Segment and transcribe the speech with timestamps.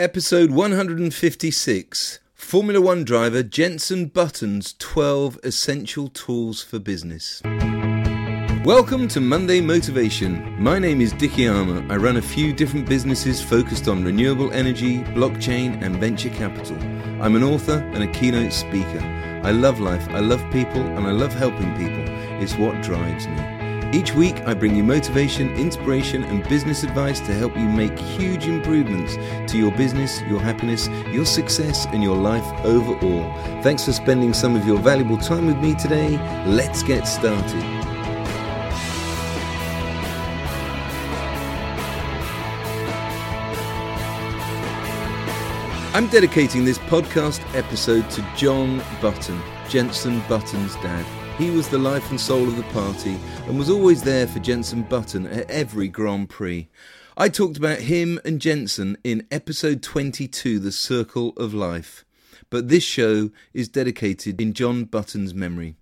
[0.00, 7.42] Episode 156 Formula One driver Jenson Button's 12 Essential Tools for Business.
[8.64, 10.54] Welcome to Monday Motivation.
[10.62, 11.84] My name is Dicky Armour.
[11.92, 16.76] I run a few different businesses focused on renewable energy, blockchain, and venture capital.
[17.20, 19.00] I'm an author and a keynote speaker.
[19.42, 22.04] I love life, I love people, and I love helping people.
[22.40, 23.57] It's what drives me.
[23.90, 28.46] Each week, I bring you motivation, inspiration, and business advice to help you make huge
[28.46, 29.16] improvements
[29.50, 33.32] to your business, your happiness, your success, and your life overall.
[33.62, 36.18] Thanks for spending some of your valuable time with me today.
[36.44, 37.62] Let's get started.
[45.94, 51.27] I'm dedicating this podcast episode to John Button, Jenson Button's dad.
[51.38, 53.16] He was the life and soul of the party
[53.46, 56.68] and was always there for Jenson Button at every Grand Prix.
[57.16, 62.04] I talked about him and Jenson in episode 22, The Circle of Life.
[62.50, 65.76] But this show is dedicated in John Button's memory.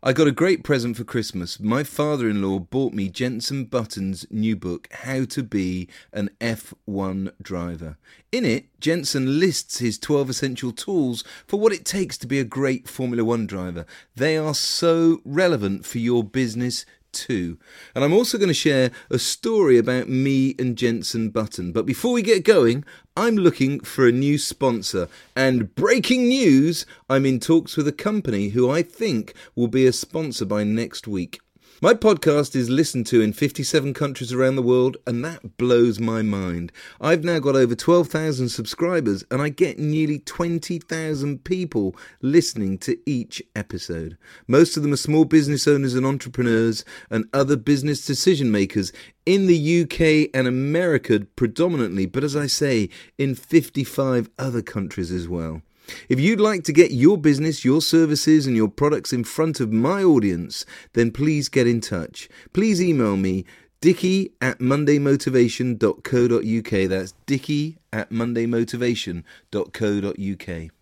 [0.00, 1.58] I got a great present for Christmas.
[1.58, 7.32] My father in law bought me Jenson Button's new book, How to Be an F1
[7.42, 7.96] Driver.
[8.30, 12.44] In it, Jenson lists his 12 essential tools for what it takes to be a
[12.44, 13.86] great Formula One driver.
[14.14, 16.86] They are so relevant for your business
[17.18, 17.58] too.
[17.94, 21.72] And I'm also going to share a story about me and Jenson Button.
[21.72, 22.84] But before we get going,
[23.16, 25.08] I'm looking for a new sponsor.
[25.34, 29.92] And breaking news, I'm in talks with a company who I think will be a
[29.92, 31.40] sponsor by next week.
[31.80, 36.22] My podcast is listened to in 57 countries around the world, and that blows my
[36.22, 36.72] mind.
[37.00, 43.40] I've now got over 12,000 subscribers, and I get nearly 20,000 people listening to each
[43.54, 44.18] episode.
[44.48, 48.92] Most of them are small business owners and entrepreneurs, and other business decision makers
[49.24, 55.28] in the UK and America predominantly, but as I say, in 55 other countries as
[55.28, 55.62] well.
[56.08, 59.72] If you'd like to get your business, your services, and your products in front of
[59.72, 62.28] my audience, then please get in touch.
[62.52, 63.44] Please email me
[63.80, 66.88] dicky at mondaymotivation.co.uk.
[66.88, 70.77] That's dicky at mondaymotivation.co.uk.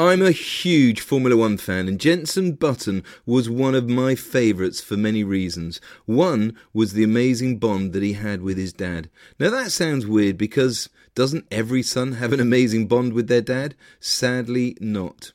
[0.00, 4.96] I'm a huge Formula One fan, and Jenson Button was one of my favourites for
[4.96, 5.80] many reasons.
[6.06, 9.10] One was the amazing bond that he had with his dad.
[9.40, 13.74] Now, that sounds weird because doesn't every son have an amazing bond with their dad?
[13.98, 15.32] Sadly, not.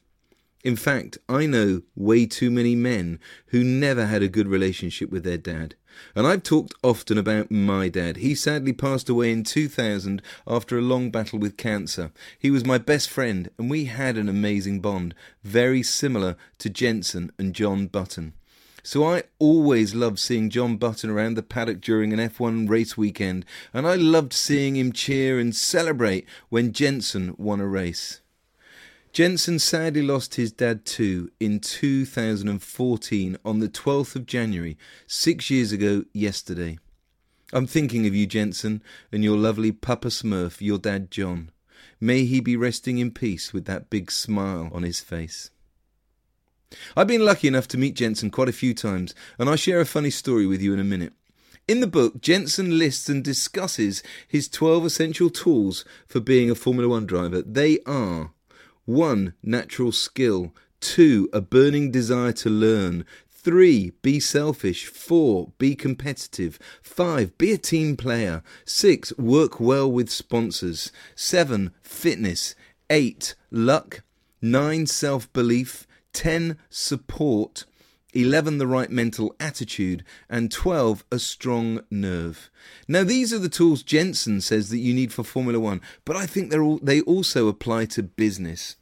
[0.64, 5.26] In fact, I know way too many men who never had a good relationship with
[5.26, 5.76] their dad.
[6.16, 8.18] And I've talked often about my dad.
[8.18, 12.12] He sadly passed away in 2000 after a long battle with cancer.
[12.38, 17.32] He was my best friend, and we had an amazing bond, very similar to Jenson
[17.38, 18.34] and John Button.
[18.86, 23.46] So I always loved seeing John Button around the paddock during an F1 race weekend,
[23.74, 28.20] and I loved seeing him cheer and celebrate when Jenson won a race.
[29.14, 34.76] Jenson sadly lost his dad too in 2014 on the 12th of January,
[35.06, 36.80] six years ago yesterday.
[37.54, 38.82] I'm thinking of you, Jenson,
[39.12, 41.52] and your lovely Papa Smurf, your dad John.
[42.02, 45.52] May he be resting in peace with that big smile on his face.
[46.98, 49.86] I've been lucky enough to meet Jenson quite a few times, and I'll share a
[49.86, 51.14] funny story with you in a minute.
[51.68, 56.90] In the book, Jenson lists and discusses his 12 essential tools for being a Formula
[56.90, 57.44] One driver.
[57.44, 58.32] They are
[58.86, 59.34] 1.
[59.42, 60.54] Natural skill.
[60.82, 61.30] 2.
[61.32, 63.06] A burning desire to learn.
[63.30, 63.92] 3.
[64.02, 64.88] Be selfish.
[64.88, 65.52] 4.
[65.58, 66.60] Be competitive.
[66.82, 67.38] 5.
[67.38, 68.44] Be a team player.
[68.66, 69.18] 6.
[69.18, 70.92] Work well with sponsors.
[71.16, 71.72] 7.
[71.82, 72.56] Fitness.
[72.90, 73.36] 8.
[73.52, 74.04] Luck.
[74.42, 74.86] 9.
[74.86, 75.88] Self belief.
[76.14, 76.58] 10.
[76.70, 77.66] Support.
[78.14, 82.50] 11 the right mental attitude, and 12 a strong nerve.
[82.88, 86.26] Now these are the tools Jenson says that you need for Formula 1, but I
[86.26, 88.76] think all, they also apply to business.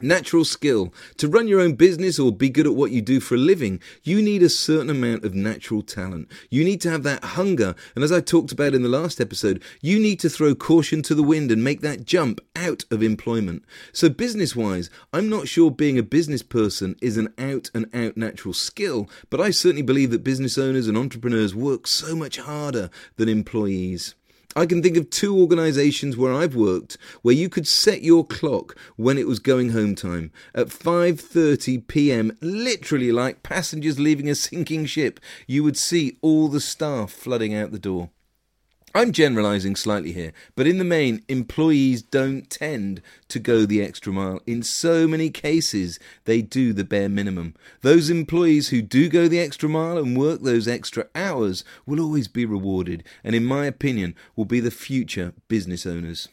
[0.00, 0.92] Natural skill.
[1.18, 3.80] To run your own business or be good at what you do for a living,
[4.02, 6.28] you need a certain amount of natural talent.
[6.50, 7.76] You need to have that hunger.
[7.94, 11.14] And as I talked about in the last episode, you need to throw caution to
[11.14, 13.64] the wind and make that jump out of employment.
[13.92, 18.16] So, business wise, I'm not sure being a business person is an out and out
[18.16, 22.90] natural skill, but I certainly believe that business owners and entrepreneurs work so much harder
[23.16, 24.16] than employees.
[24.56, 28.76] I can think of two organisations where I've worked where you could set your clock
[28.96, 32.36] when it was going home time at 5:30 p.m.
[32.40, 37.72] literally like passengers leaving a sinking ship you would see all the staff flooding out
[37.72, 38.10] the door
[38.96, 44.12] I'm generalizing slightly here, but in the main, employees don't tend to go the extra
[44.12, 44.40] mile.
[44.46, 47.56] In so many cases, they do the bare minimum.
[47.80, 52.28] Those employees who do go the extra mile and work those extra hours will always
[52.28, 56.28] be rewarded, and in my opinion, will be the future business owners.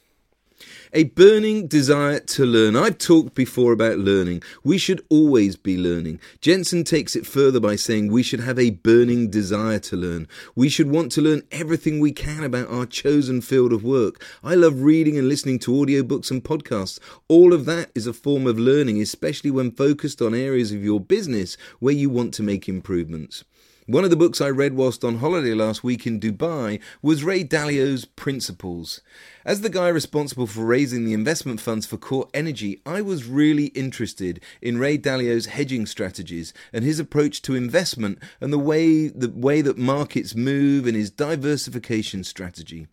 [0.93, 2.75] A burning desire to learn.
[2.75, 4.43] I've talked before about learning.
[4.63, 6.19] We should always be learning.
[6.41, 10.27] Jenson takes it further by saying we should have a burning desire to learn.
[10.55, 14.23] We should want to learn everything we can about our chosen field of work.
[14.43, 16.99] I love reading and listening to audiobooks and podcasts.
[17.27, 20.99] All of that is a form of learning, especially when focused on areas of your
[20.99, 23.43] business where you want to make improvements.
[23.91, 27.43] One of the books I read whilst on holiday last week in Dubai was Ray
[27.43, 29.01] Dalio's Principles.
[29.43, 33.65] As the guy responsible for raising the investment funds for Core Energy, I was really
[33.65, 39.27] interested in Ray Dalio's hedging strategies and his approach to investment and the way the
[39.27, 42.87] way that markets move and his diversification strategy.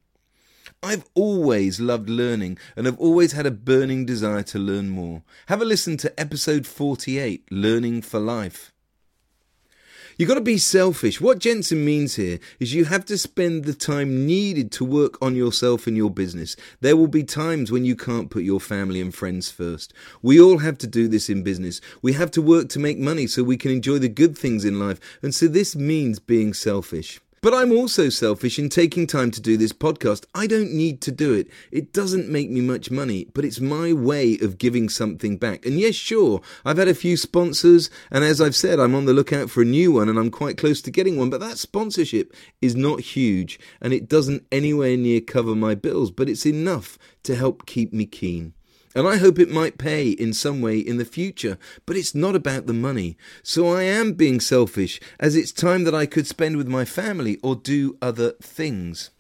[0.83, 5.23] I've always loved learning and have always had a burning desire to learn more.
[5.47, 8.73] Have a listen to episode 48, Learning for Life.
[10.19, 11.21] You've got to be selfish.
[11.21, 15.37] What Jenson means here is you have to spend the time needed to work on
[15.37, 16.57] yourself and your business.
[16.81, 19.95] There will be times when you can't put your family and friends first.
[20.21, 21.81] We all have to do this in business.
[22.03, 24.81] We have to work to make money so we can enjoy the good things in
[24.81, 24.99] life.
[25.23, 27.21] And so this means being selfish.
[27.41, 30.25] But I'm also selfish in taking time to do this podcast.
[30.35, 31.49] I don't need to do it.
[31.71, 35.65] It doesn't make me much money, but it's my way of giving something back.
[35.65, 39.13] And yes, sure, I've had a few sponsors, and as I've said, I'm on the
[39.13, 41.31] lookout for a new one, and I'm quite close to getting one.
[41.31, 46.29] But that sponsorship is not huge, and it doesn't anywhere near cover my bills, but
[46.29, 48.55] it's enough to help keep me keen.
[48.99, 51.57] And I hope it might pay in some way in the future,
[51.87, 53.17] but it's not about the money.
[53.45, 57.39] So I am being selfish, as it's time that I could spend with my family
[57.41, 59.11] or do other things.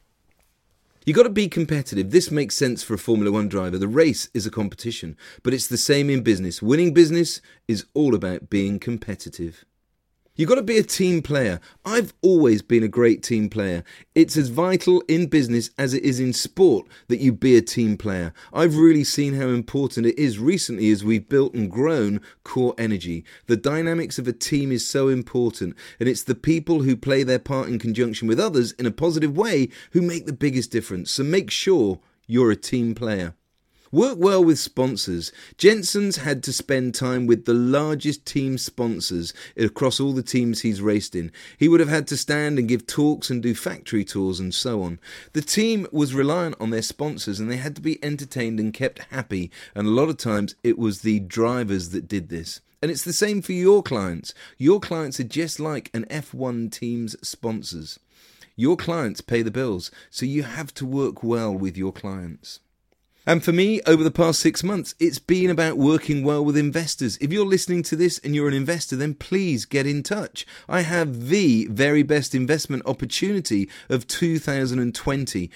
[1.07, 2.11] You got to be competitive.
[2.11, 3.79] This makes sense for a Formula One driver.
[3.79, 6.61] The race is a competition, but it's the same in business.
[6.61, 9.65] Winning business is all about being competitive.
[10.39, 11.59] You've got to be a team player.
[11.85, 13.83] I've always been a great team player.
[14.15, 17.97] It's as vital in business as it is in sport that you be a team
[17.97, 18.33] player.
[18.53, 23.25] I've really seen how important it is recently as we've built and grown core energy.
[23.49, 27.41] The dynamics of a team is so important, and it's the people who play their
[27.41, 31.11] part in conjunction with others in a positive way who make the biggest difference.
[31.11, 31.99] So make sure
[32.29, 33.35] you're a team player.
[33.91, 35.33] Work well with sponsors.
[35.57, 40.83] Jenson's had to spend time with the largest team sponsors across all the teams he's
[40.83, 41.33] raced in.
[41.57, 44.83] He would have had to stand and give talks and do factory tours and so
[44.83, 45.01] on.
[45.33, 49.07] The team was reliant on their sponsors and they had to be entertained and kept
[49.11, 52.61] happy, and a lot of times it was the drivers that did this.
[52.83, 54.35] And it's the same for your clients.
[54.59, 57.99] Your clients are just like an F1 team's sponsors.
[58.55, 62.61] Your clients pay the bills, so you have to work well with your clients.
[63.29, 67.19] And for me, over the past six months, it's been about working well with investors.
[67.21, 70.47] If you're listening to this and you're an investor, then please get in touch.
[70.67, 75.51] I have the very best investment opportunity of 2020.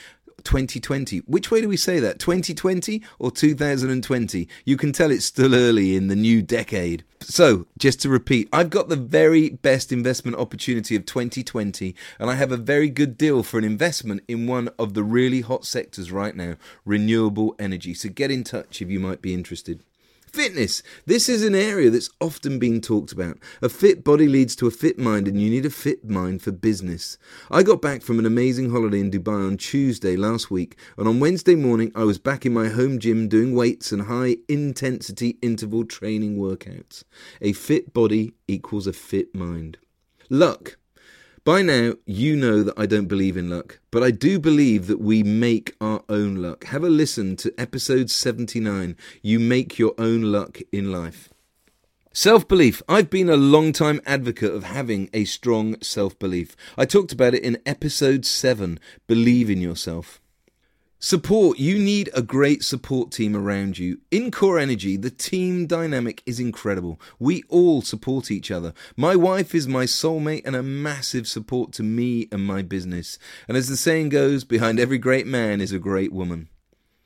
[0.45, 1.19] 2020.
[1.21, 2.19] Which way do we say that?
[2.19, 4.49] 2020 or 2020?
[4.65, 7.05] You can tell it's still early in the new decade.
[7.21, 12.35] So, just to repeat, I've got the very best investment opportunity of 2020, and I
[12.35, 16.11] have a very good deal for an investment in one of the really hot sectors
[16.11, 17.95] right now renewable energy.
[17.95, 19.83] So, get in touch if you might be interested.
[20.33, 20.83] Fitness.
[21.05, 23.37] This is an area that's often been talked about.
[23.61, 26.53] A fit body leads to a fit mind, and you need a fit mind for
[26.53, 27.19] business.
[27.51, 31.21] I got back from an amazing holiday in Dubai on Tuesday last week, and on
[31.21, 35.85] Wednesday morning, I was back in my home gym doing weights and high intensity interval
[35.85, 37.05] training workouts.
[37.43, 39.77] A fit body equals a fit mind.
[40.31, 40.79] Luck.
[41.45, 45.01] By now, you know that I don't believe in luck, but I do believe that
[45.01, 46.67] we make our own luck.
[46.67, 51.31] Have a listen to episode 79 You Make Your Own Luck in Life.
[52.13, 52.81] Self belief.
[52.89, 56.55] I've been a long time advocate of having a strong self belief.
[56.79, 60.22] I talked about it in episode 7 Believe in Yourself.
[61.05, 61.59] Support.
[61.59, 63.99] You need a great support team around you.
[64.13, 67.01] In Core Energy, the team dynamic is incredible.
[67.19, 68.73] We all support each other.
[68.97, 73.19] My wife is my soulmate and a massive support to me and my business.
[73.49, 76.49] And as the saying goes, behind every great man is a great woman.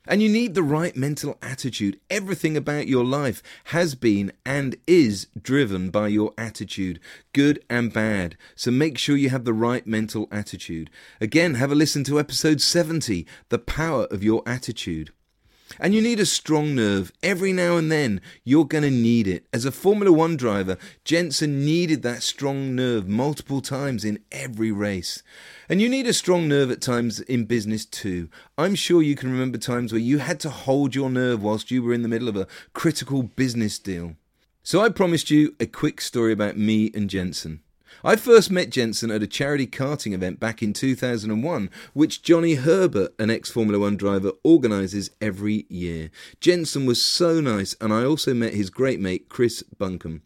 [0.07, 1.99] And you need the right mental attitude.
[2.09, 6.99] Everything about your life has been and is driven by your attitude,
[7.33, 8.37] good and bad.
[8.55, 10.89] So make sure you have the right mental attitude.
[11.19, 15.11] Again, have a listen to episode 70 The Power of Your Attitude.
[15.79, 17.11] And you need a strong nerve.
[17.21, 19.45] Every now and then, you're going to need it.
[19.53, 25.23] As a Formula One driver, Jenson needed that strong nerve multiple times in every race.
[25.69, 28.29] And you need a strong nerve at times in business too.
[28.57, 31.83] I'm sure you can remember times where you had to hold your nerve whilst you
[31.83, 34.15] were in the middle of a critical business deal.
[34.63, 37.61] So I promised you a quick story about me and Jenson.
[38.03, 43.15] I first met Jenson at a charity karting event back in 2001, which Johnny Herbert,
[43.17, 46.11] an ex Formula One driver, organises every year.
[46.39, 50.21] Jenson was so nice, and I also met his great mate Chris Buncombe.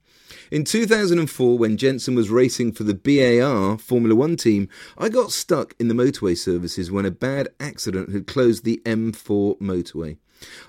[0.51, 5.74] In 2004, when Jenson was racing for the BAR Formula One team, I got stuck
[5.80, 10.18] in the motorway services when a bad accident had closed the M4 motorway.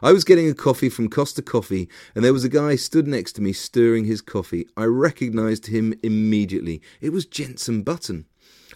[0.02, 3.32] I was getting a coffee from Costa Coffee, and there was a guy stood next
[3.32, 4.66] to me stirring his coffee.
[4.76, 6.82] I recognised him immediately.
[7.00, 8.26] It was Jenson Button.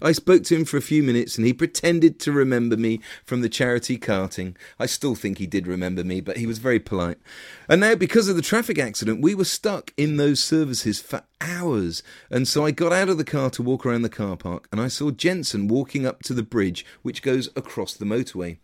[0.03, 3.41] I spoke to him for a few minutes and he pretended to remember me from
[3.41, 4.55] the charity karting.
[4.79, 7.19] I still think he did remember me, but he was very polite.
[7.69, 12.03] And now, because of the traffic accident, we were stuck in those services for hours.
[12.31, 14.81] And so I got out of the car to walk around the car park and
[14.81, 18.59] I saw Jenson walking up to the bridge which goes across the motorway.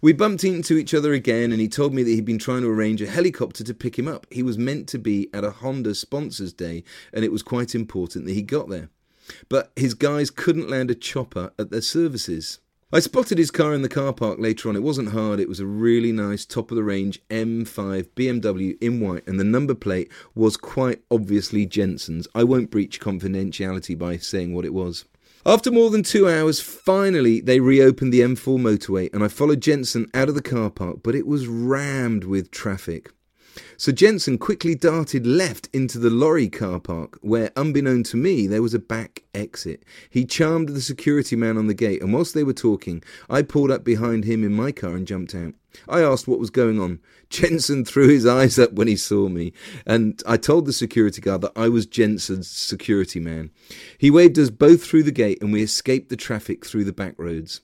[0.00, 2.70] We bumped into each other again and he told me that he'd been trying to
[2.70, 4.26] arrange a helicopter to pick him up.
[4.30, 8.26] He was meant to be at a Honda Sponsors Day and it was quite important
[8.26, 8.90] that he got there
[9.48, 12.60] but his guys couldn't land a chopper at their services.
[12.92, 14.76] I spotted his car in the car park later on.
[14.76, 19.00] It wasn't hard, it was a really nice top of the range M5 BMW in
[19.00, 22.28] white, and the number plate was quite obviously Jenson's.
[22.36, 25.06] I won't breach confidentiality by saying what it was.
[25.44, 30.08] After more than two hours, finally they reopened the M4 motorway, and I followed Jenson
[30.14, 33.10] out of the car park, but it was rammed with traffic.
[33.76, 38.62] So Jenson quickly darted left into the lorry car park, where, unbeknown to me, there
[38.62, 39.84] was a back exit.
[40.10, 43.70] He charmed the security man on the gate, and whilst they were talking, I pulled
[43.70, 45.54] up behind him in my car and jumped out.
[45.88, 47.00] I asked what was going on.
[47.30, 49.52] Jenson threw his eyes up when he saw me,
[49.86, 53.50] and I told the security guard that I was Jenson's security man.
[53.98, 57.14] He waved us both through the gate, and we escaped the traffic through the back
[57.18, 57.60] roads.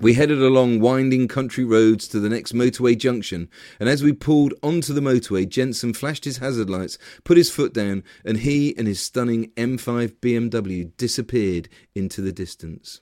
[0.00, 3.48] We headed along winding country roads to the next motorway junction,
[3.78, 7.72] and as we pulled onto the motorway, Jenson flashed his hazard lights, put his foot
[7.72, 13.00] down, and he and his stunning M5 BMW disappeared into the distance.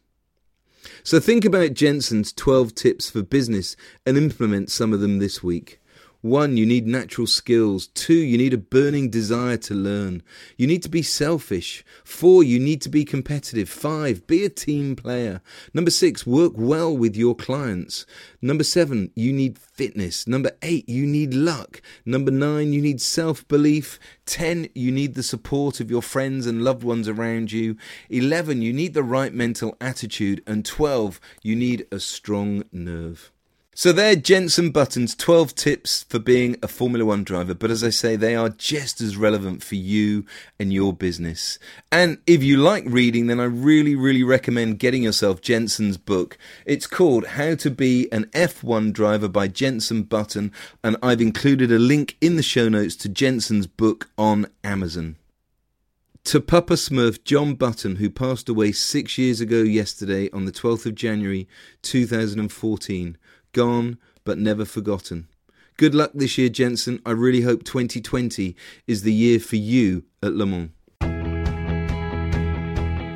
[1.02, 5.80] So think about Jenson's 12 tips for business and implement some of them this week.
[6.22, 7.88] One, you need natural skills.
[7.88, 10.22] Two, you need a burning desire to learn.
[10.56, 11.84] You need to be selfish.
[12.04, 13.68] Four, you need to be competitive.
[13.68, 15.40] Five, be a team player.
[15.74, 18.06] Number six, work well with your clients.
[18.40, 20.28] Number seven, you need fitness.
[20.28, 21.82] Number eight, you need luck.
[22.06, 23.98] Number nine, you need self belief.
[24.24, 27.76] Ten, you need the support of your friends and loved ones around you.
[28.08, 30.40] Eleven, you need the right mental attitude.
[30.46, 33.31] And twelve, you need a strong nerve.
[33.74, 37.88] So they're Jenson Button's 12 tips for being a Formula One driver, but as I
[37.88, 40.26] say, they are just as relevant for you
[40.60, 41.58] and your business.
[41.90, 46.36] And if you like reading, then I really, really recommend getting yourself Jenson's book.
[46.66, 50.52] It's called How to Be an F1 Driver by Jenson Button,
[50.84, 55.16] and I've included a link in the show notes to Jenson's book on Amazon.
[56.24, 60.84] To Papa Smurf John Button, who passed away six years ago yesterday on the 12th
[60.84, 61.48] of January
[61.80, 63.16] 2014
[63.52, 65.28] gone but never forgotten.
[65.76, 67.00] Good luck this year, Jenson.
[67.04, 68.54] I really hope 2020
[68.86, 70.70] is the year for you at Le Mans.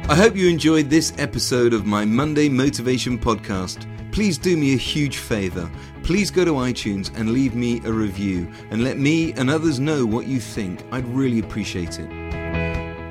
[0.09, 3.87] I hope you enjoyed this episode of my Monday Motivation Podcast.
[4.13, 5.71] Please do me a huge favour.
[6.03, 10.07] Please go to iTunes and leave me a review and let me and others know
[10.07, 10.85] what you think.
[10.93, 12.09] I'd really appreciate it.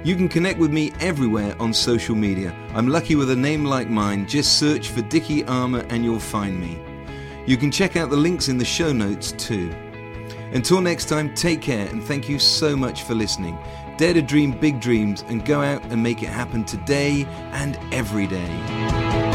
[0.05, 2.55] You can connect with me everywhere on social media.
[2.73, 4.27] I'm lucky with a name like mine.
[4.27, 6.94] Just search for Dicky Armour and you'll find me.
[7.45, 9.71] You can check out the links in the show notes too.
[10.51, 13.57] Until next time, take care and thank you so much for listening.
[13.97, 18.27] Dare to dream big dreams and go out and make it happen today and every
[18.27, 19.34] day.